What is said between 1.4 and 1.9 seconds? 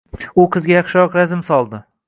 soldi.